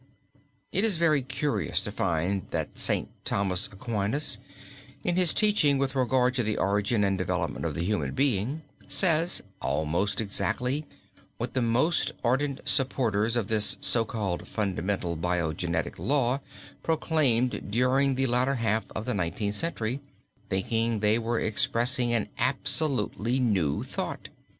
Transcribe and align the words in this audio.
It 0.71 0.83
is 0.83 0.97
very 0.97 1.21
curious 1.21 1.79
to 1.83 1.91
find 1.91 2.47
that 2.49 2.75
St. 2.75 3.09
Thomas 3.23 3.67
Aquinas, 3.67 4.39
in 5.03 5.15
his 5.15 5.31
teaching 5.31 5.77
with 5.77 5.93
regard 5.93 6.33
to 6.33 6.41
the 6.41 6.57
origin 6.57 7.03
and 7.03 7.19
development 7.19 7.65
of 7.65 7.75
the 7.75 7.83
human 7.83 8.15
being, 8.15 8.63
says, 8.87 9.43
almost 9.61 10.19
exactly, 10.19 10.87
what 11.37 11.53
the 11.53 11.61
most 11.61 12.13
ardent 12.23 12.67
supporters 12.67 13.35
of 13.35 13.47
this 13.47 13.77
so 13.79 14.03
called 14.03 14.47
fundamental 14.47 15.15
biogenetic 15.15 15.99
law 15.99 16.39
proclaimed 16.81 17.69
during 17.69 18.15
the 18.15 18.25
latter 18.25 18.55
half 18.55 18.85
of 18.95 19.05
the 19.05 19.13
Nineteenth 19.13 19.53
Century, 19.53 19.99
thinking 20.49 20.99
they 21.01 21.19
were 21.19 21.39
expressing 21.39 22.11
an 22.11 22.27
absolutely 22.39 23.39
new 23.39 23.83
thought. 23.83 24.29